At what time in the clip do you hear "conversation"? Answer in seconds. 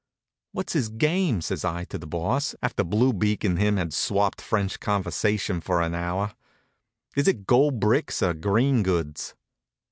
4.79-5.61